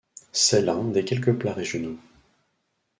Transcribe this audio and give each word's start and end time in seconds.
C'est 0.31 0.63
l'un 0.63 0.85
des 0.85 1.05
quelques 1.05 1.37
plats 1.37 1.53
régionaux. 1.53 1.99